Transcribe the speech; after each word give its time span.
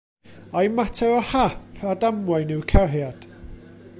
Ai 0.57 0.67
mater 0.77 1.09
o 1.17 1.21
hap 1.31 1.83
a 1.89 1.91
damwain 2.01 2.53
yw 2.57 2.63
cariad? 2.71 3.19